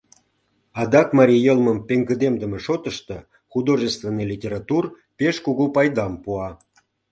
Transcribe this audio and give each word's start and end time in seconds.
Адак 0.81 1.07
марий 1.17 1.41
йылмым 1.45 1.77
пеҥгыдемдыме 1.87 2.57
шотышто 2.65 3.17
художественный 3.51 4.29
литератур 4.31 4.83
пеш 5.17 5.35
кугу 5.45 5.65
пайдам 5.75 6.13
пуа. 6.23 6.49